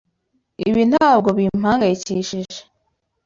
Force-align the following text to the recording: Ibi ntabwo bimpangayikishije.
Ibi 0.67 0.81
ntabwo 0.91 1.29
bimpangayikishije. 1.37 2.59